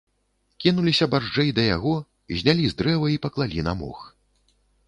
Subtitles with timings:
[0.63, 1.93] Кінуліся барзджэй да яго,
[2.39, 3.99] знялі з дрэва і паклалі на мох.